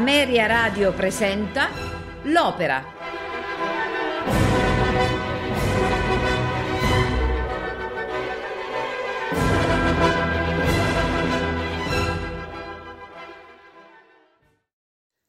[0.00, 1.68] Ameria Radio presenta
[2.22, 2.82] L'Opera.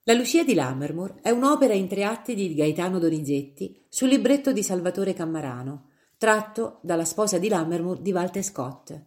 [0.04, 4.64] La Lucia di Lammermoor è un'opera in tre atti di Gaetano Donizetti sul libretto di
[4.64, 8.98] Salvatore Cammarano, tratto dalla sposa di Lammermoor di Walter Scott.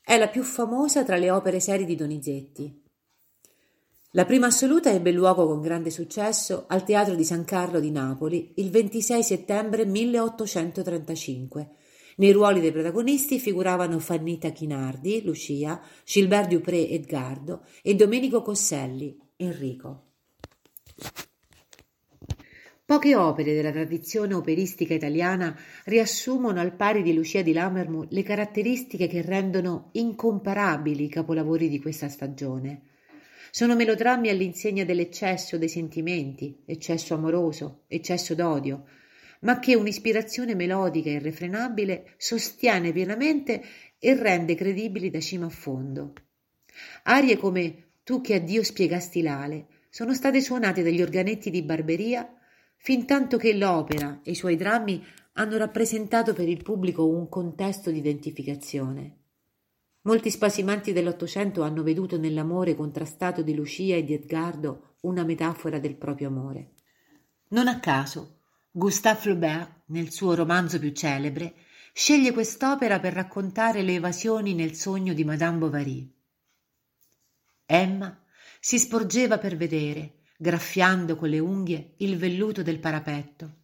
[0.00, 2.83] È la più famosa tra le opere serie di Donizetti.
[4.16, 8.52] La prima assoluta ebbe luogo con grande successo al Teatro di San Carlo di Napoli
[8.58, 11.70] il 26 settembre 1835.
[12.18, 20.12] Nei ruoli dei protagonisti figuravano Fannita Chinardi, Lucia, Gilbert Dupré, Edgardo e Domenico Cosselli, Enrico.
[22.84, 29.08] Poche opere della tradizione operistica italiana riassumono al pari di Lucia di Lammermoor le caratteristiche
[29.08, 32.92] che rendono incomparabili i capolavori di questa stagione.
[33.56, 38.86] Sono melodrammi all'insegna dell'eccesso dei sentimenti, eccesso amoroso, eccesso d'odio,
[39.42, 43.62] ma che un'ispirazione melodica irrefrenabile sostiene pienamente
[44.00, 46.14] e rende credibili da cima a fondo.
[47.04, 52.28] Arie come Tu che a Dio spiegasti l'ale sono state suonate dagli organetti di Barberia
[52.74, 55.00] fin tanto che l'opera e i suoi drammi
[55.34, 59.18] hanno rappresentato per il pubblico un contesto di identificazione.
[60.06, 65.96] Molti spasimanti dell'Ottocento hanno veduto nell'amore contrastato di Lucia e di Edgardo una metafora del
[65.96, 66.72] proprio amore.
[67.48, 71.54] Non a caso, Gustave Flaubert, nel suo romanzo più celebre,
[71.94, 76.14] sceglie quest'opera per raccontare le evasioni nel sogno di Madame Bovary.
[77.64, 78.22] Emma
[78.60, 83.62] si sporgeva per vedere, graffiando con le unghie il velluto del parapetto.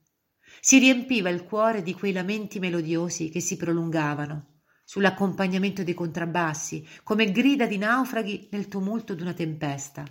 [0.59, 4.50] Si riempiva il cuore di quei lamenti melodiosi che si prolungavano,
[4.91, 10.05] sull'accompagnamento dei contrabbassi, come grida di naufraghi nel tumulto d'una tempesta.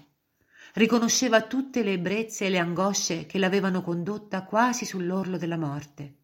[0.76, 6.20] Riconosceva tutte le ebbrezze e le angosce che l'avevano condotta quasi sull'orlo della morte.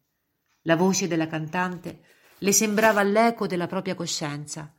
[0.62, 2.00] La voce della cantante
[2.38, 4.74] le sembrava l'eco della propria coscienza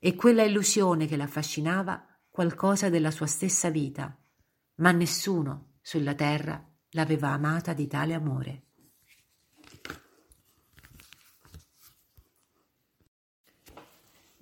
[0.00, 4.12] e quella illusione che l'affascinava qualcosa della sua stessa vita,
[4.78, 6.60] ma nessuno sulla terra
[6.94, 8.69] l'aveva amata di tale amore.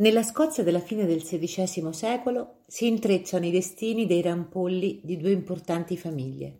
[0.00, 5.32] Nella Scozia della fine del XVI secolo si intrecciano i destini dei rampolli di due
[5.32, 6.58] importanti famiglie.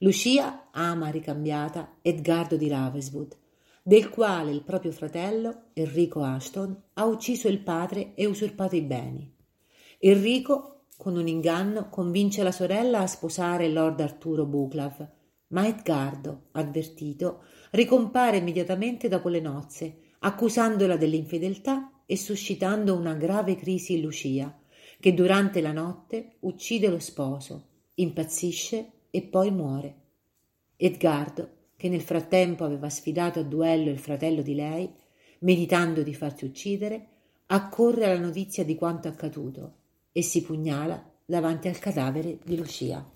[0.00, 3.38] Lucia ama ricambiata Edgardo di Ravenswood,
[3.82, 9.34] del quale il proprio fratello, Enrico Ashton, ha ucciso il padre e usurpato i beni.
[10.00, 15.08] Enrico, con un inganno, convince la sorella a sposare Lord Arturo Buclav,
[15.48, 23.94] ma Edgardo, avvertito, ricompare immediatamente dopo le nozze, accusandola dell'infedeltà e suscitando una grave crisi
[23.94, 24.58] in Lucia,
[25.00, 29.94] che durante la notte uccide lo sposo, impazzisce e poi muore.
[30.76, 34.90] Edgardo, che nel frattempo aveva sfidato a duello il fratello di lei,
[35.40, 37.08] meditando di farsi uccidere,
[37.46, 39.74] accorre alla notizia di quanto accaduto
[40.12, 43.13] e si pugnala davanti al cadavere di Lucia.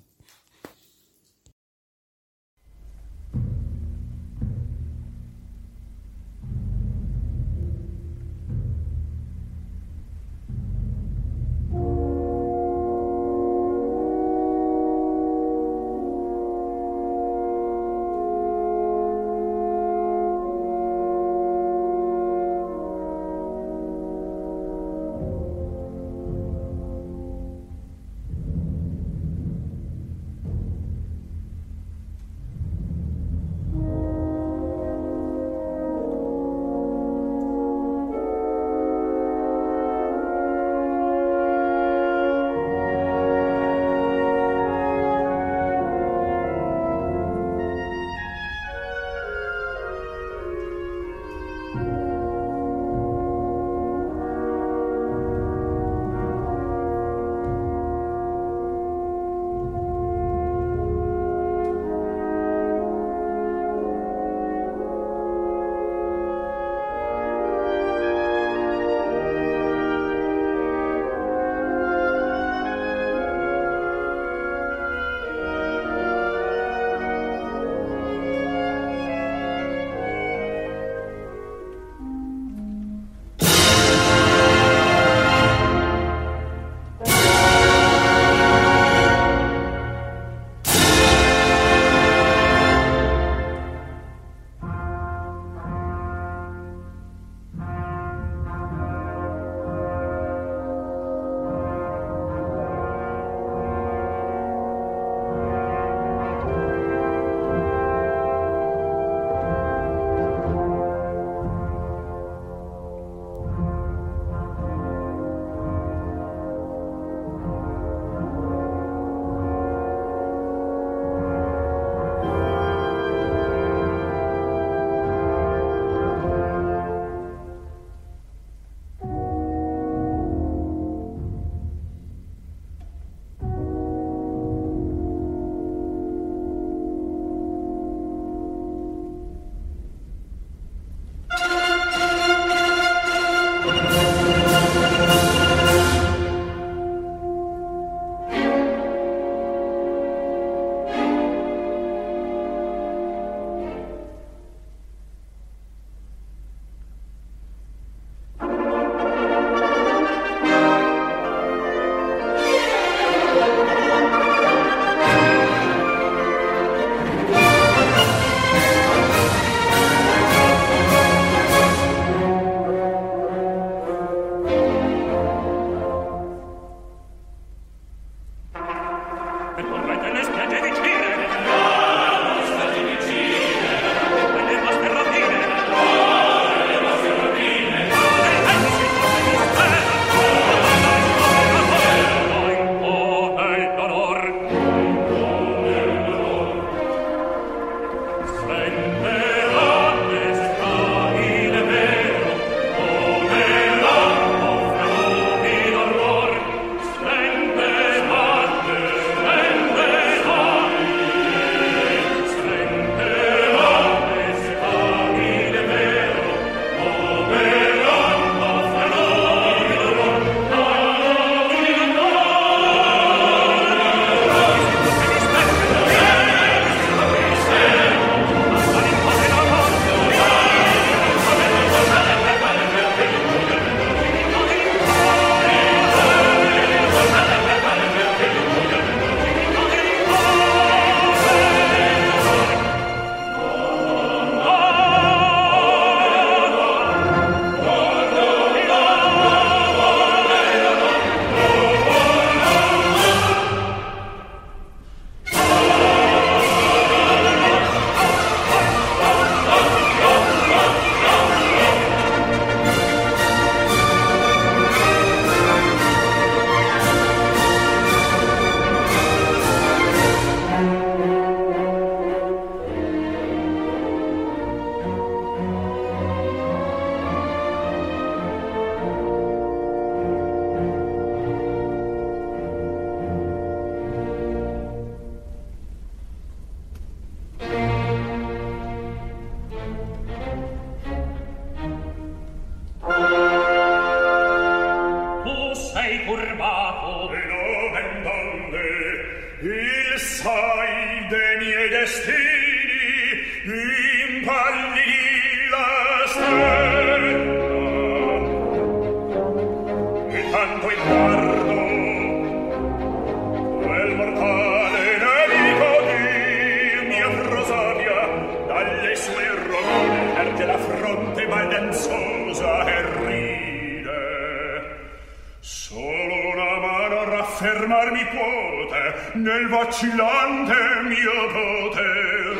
[327.68, 332.36] fermarmi puote nel vacillante mio poter.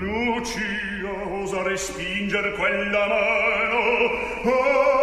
[0.00, 0.62] Lucia
[1.32, 3.80] osa respingere quella mano.
[4.44, 4.95] Oh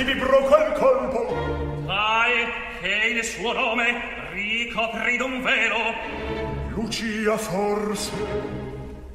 [0.00, 1.84] chi vibrò quel colpo.
[1.86, 2.48] Sai
[2.80, 4.00] che il suo nome
[4.32, 5.94] ricopri d'un velo.
[6.70, 8.12] Lucia forse.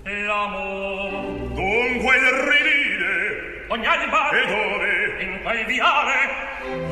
[0.04, 1.10] L'amor.
[1.54, 3.66] dunque il ridire.
[3.70, 5.24] Ogni alba e dove?
[5.24, 6.14] In quel viale.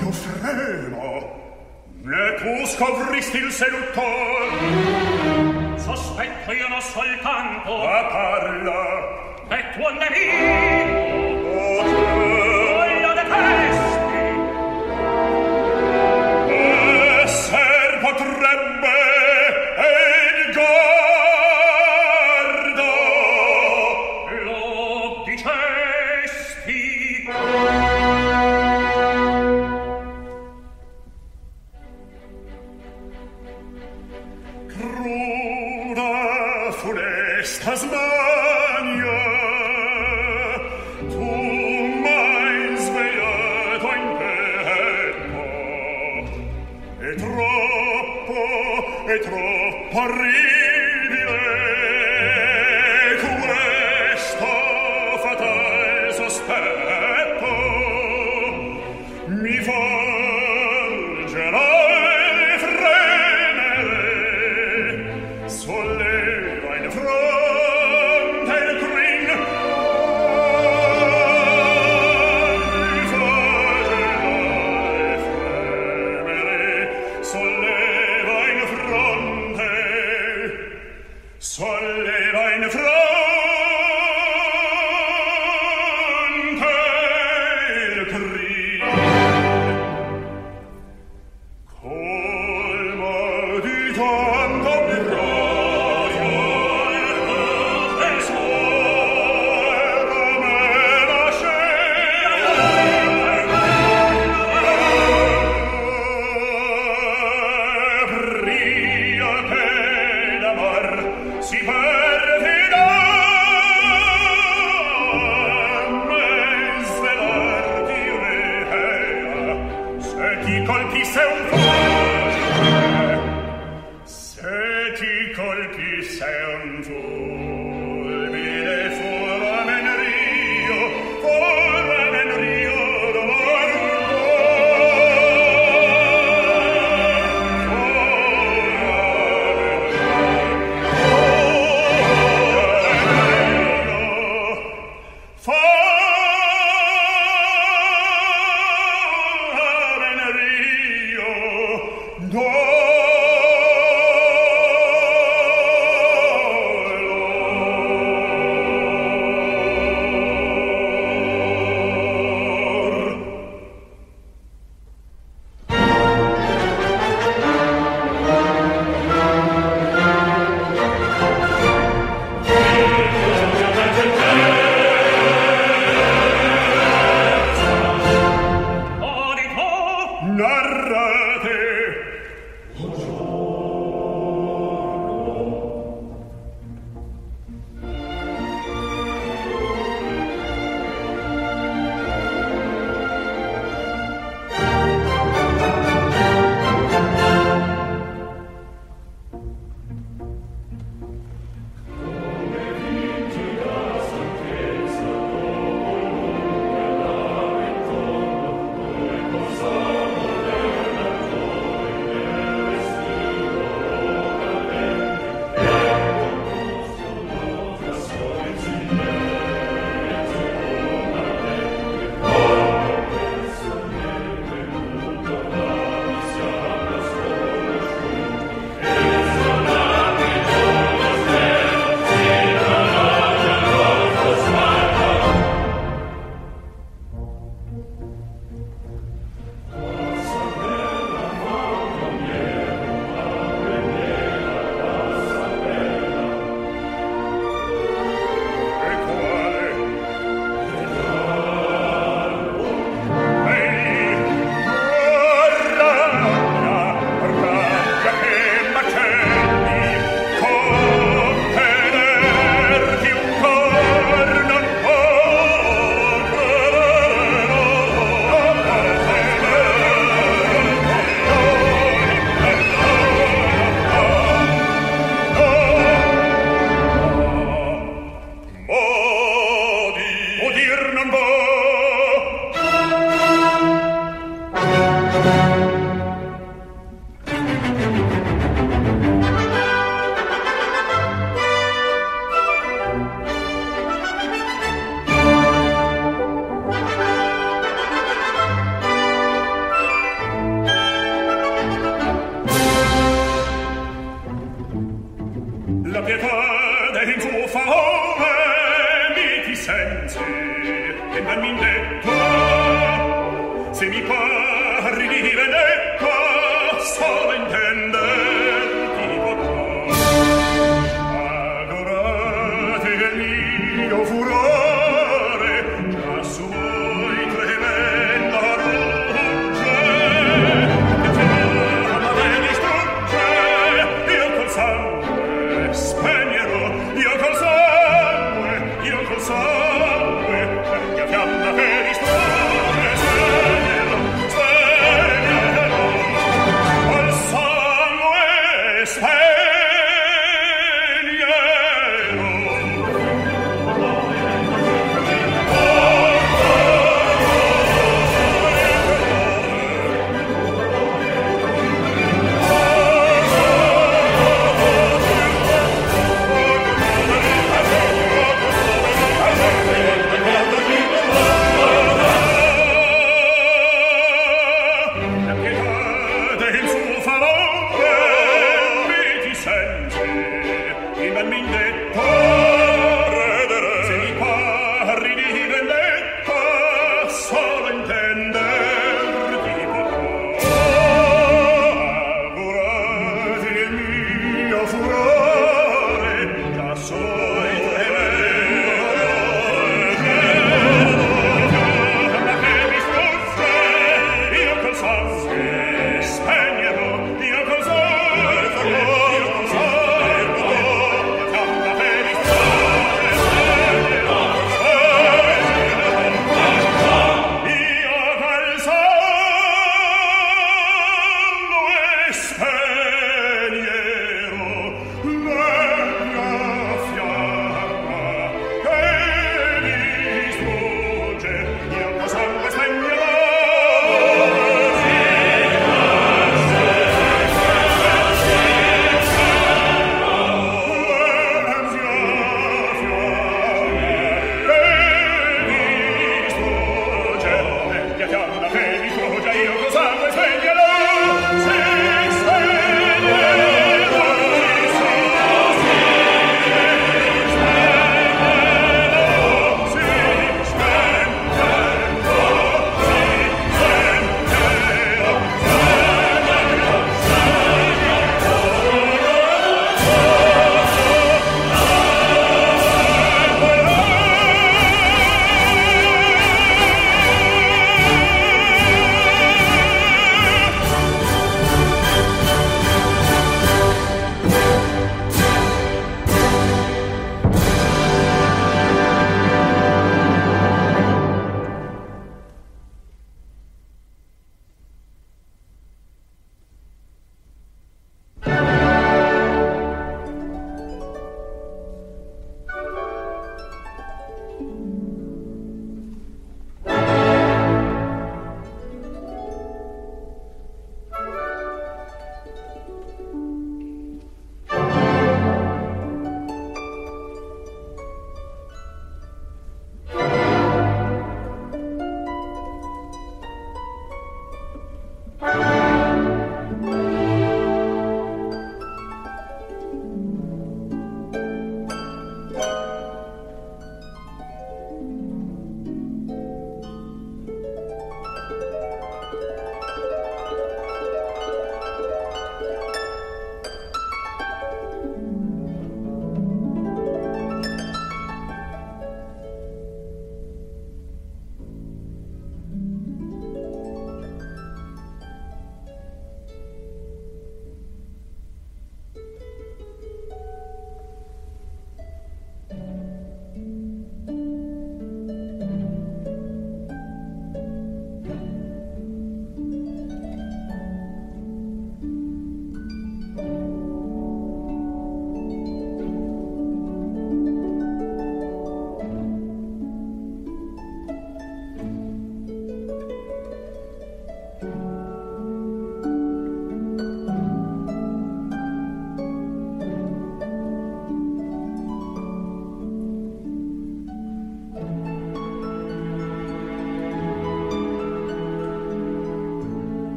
[0.00, 1.36] Io fremo.
[2.02, 4.96] Ne tu scovristi il seduttor
[5.78, 7.76] sospetto io non soltanto.
[7.78, 9.26] Ma parla.
[9.48, 11.38] Che tuo nemico.
[11.58, 13.67] O te voglio detesti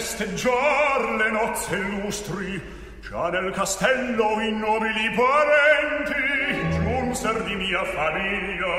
[0.00, 2.62] festeggiar le nozze illustri,
[3.02, 5.59] già nel castello i nobili pare
[8.00, 8.76] famiglia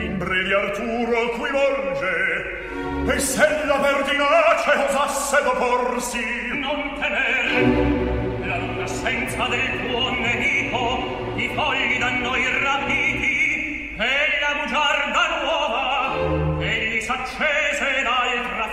[0.00, 6.24] in brevi Arturo qui volge e se la pertinace osasse d'opporsi
[6.58, 14.52] non temere la lunga assenza del tuo nemico i fogli da noi rapiti e la
[14.62, 18.63] bugiarda nuova egli s'accese d'altra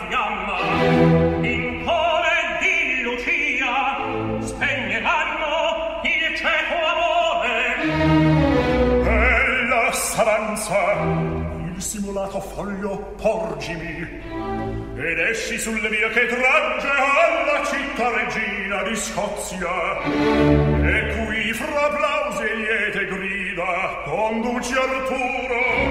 [10.61, 14.21] stanza il simulato foglio porgimi
[14.95, 22.43] ed esci sulle vie che tragge alla città regina di Scozia e qui fra applausi
[22.43, 25.90] e liete grida conduci Arturo.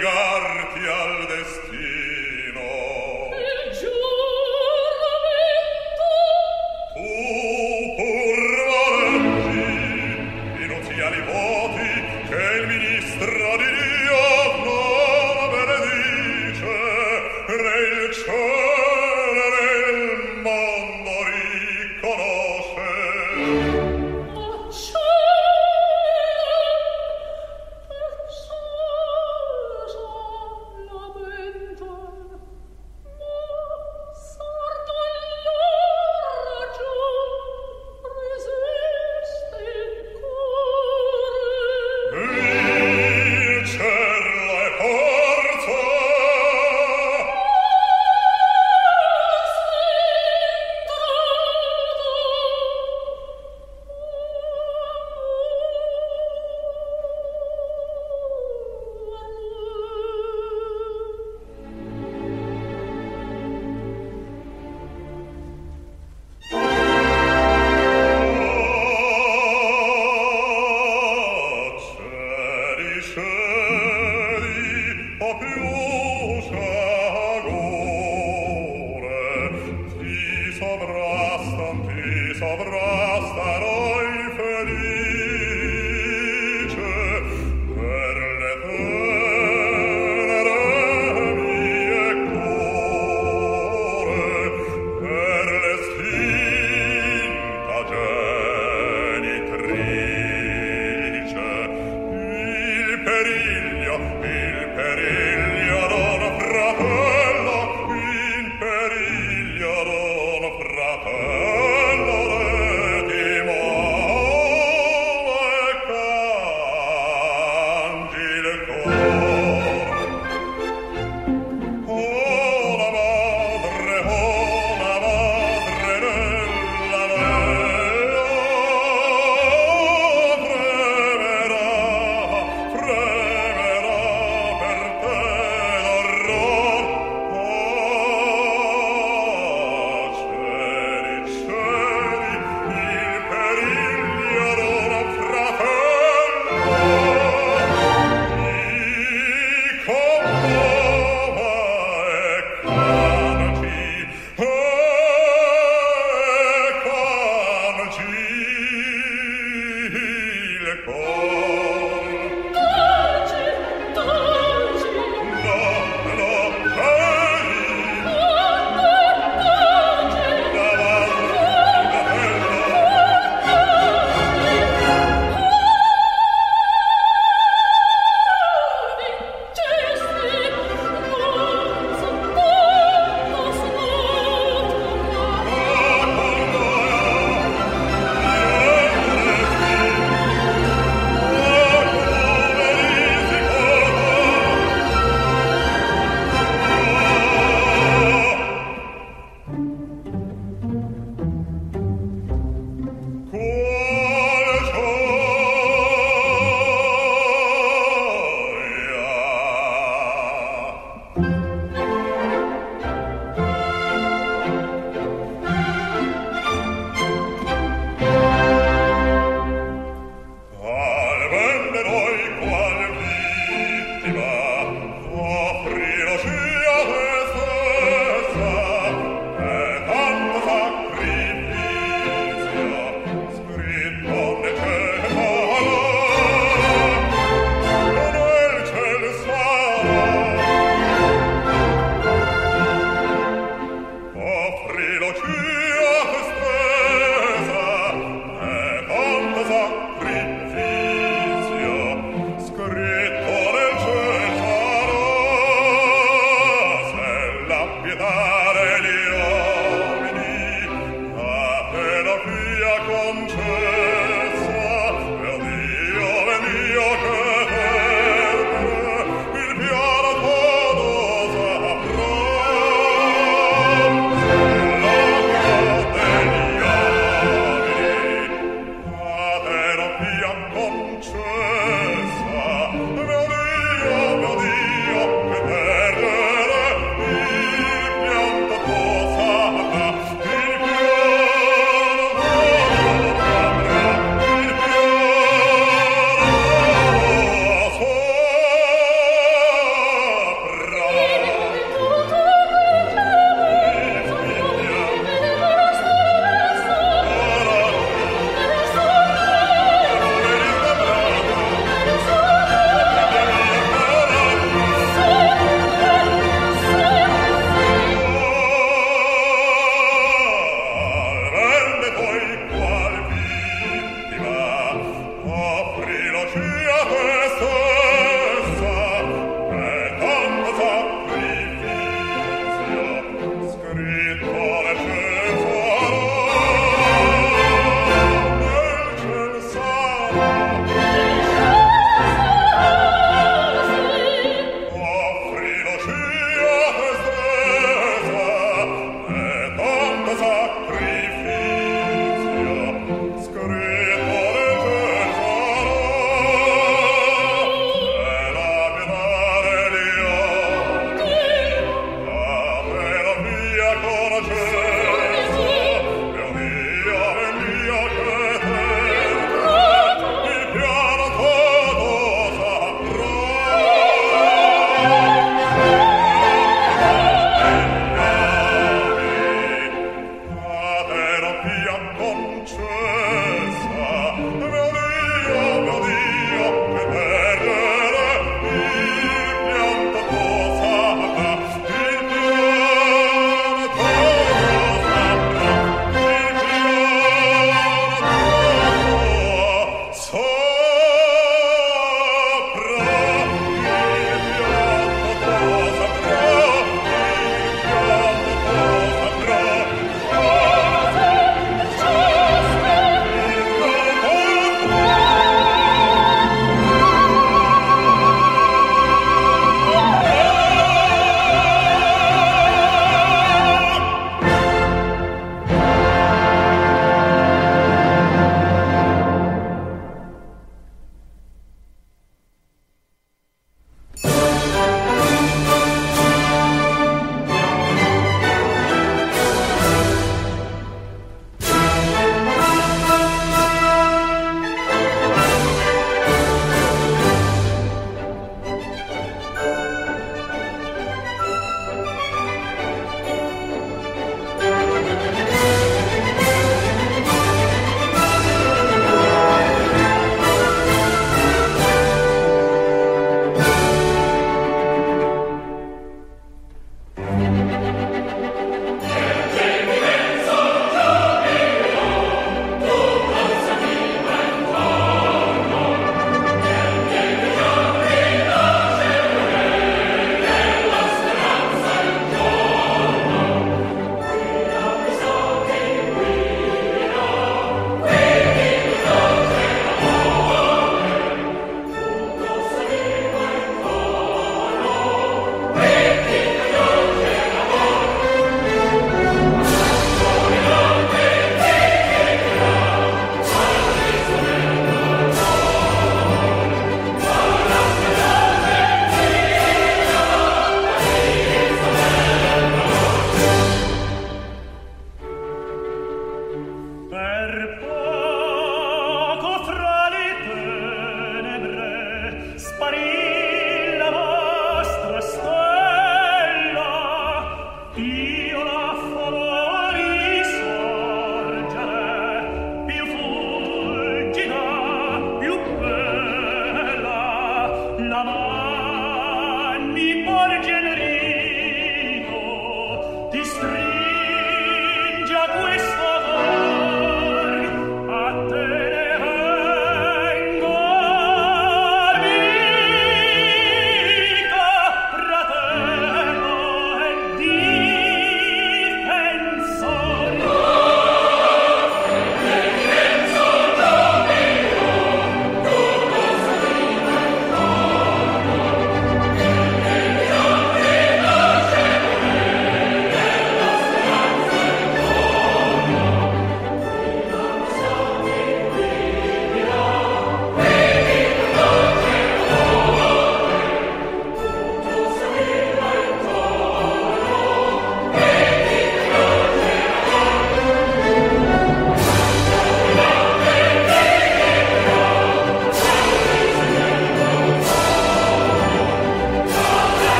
[0.00, 0.27] Omega!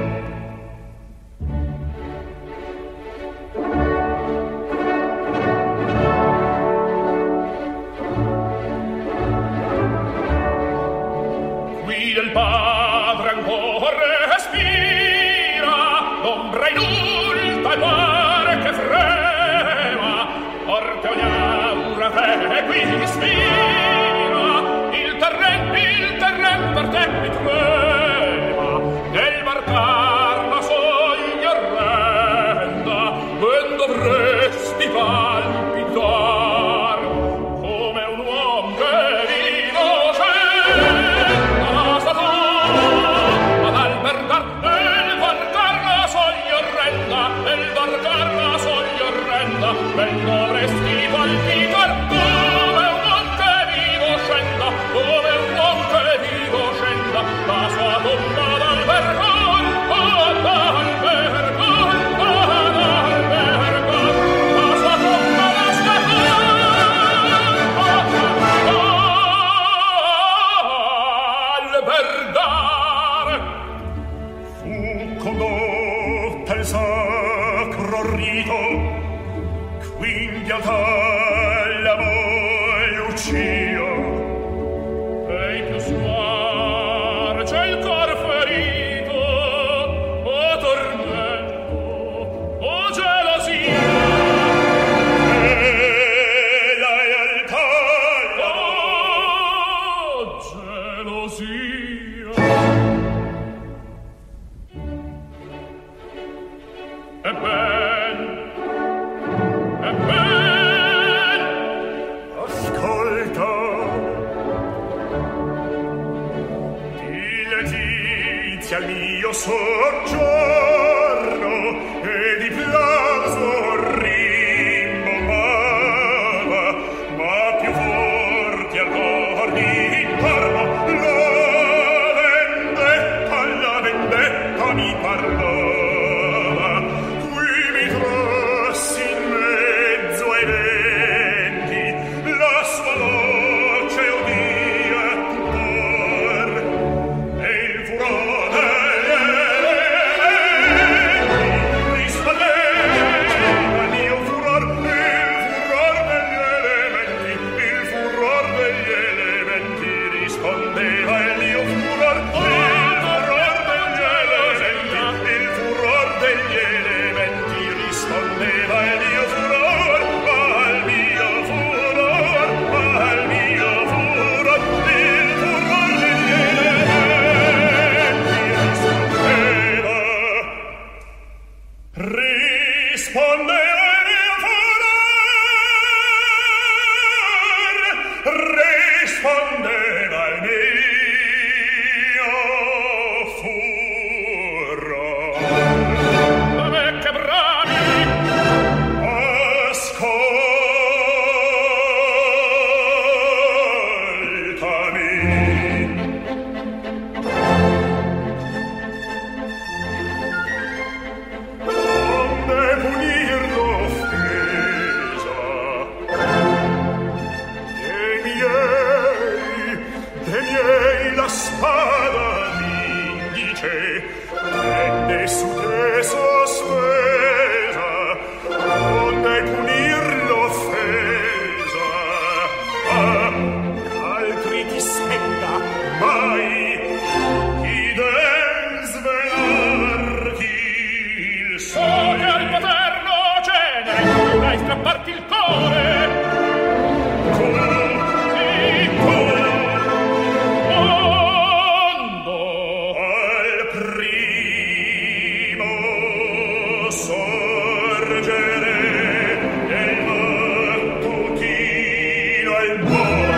[262.72, 263.31] and war.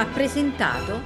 [0.00, 0.99] Ha presentato.